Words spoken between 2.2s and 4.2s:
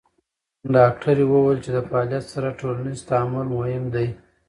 سره ټولنیز تعامل مهم دی.